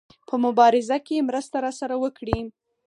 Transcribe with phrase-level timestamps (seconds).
[0.27, 2.39] په مبارزه کې مرسته راسره وکړي.